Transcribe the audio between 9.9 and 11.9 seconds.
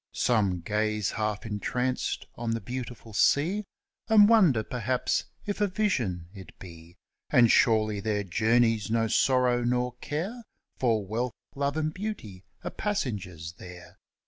care, For wealth, love,